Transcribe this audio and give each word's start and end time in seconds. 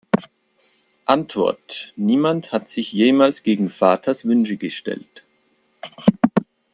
Antwort: 1.05 1.93
Niemand 1.95 2.51
hat 2.51 2.69
sich 2.69 2.91
jemals 2.91 3.43
gegen 3.43 3.69
Vaters 3.69 4.25
Wünsche 4.25 4.57
gestellt. 4.57 5.23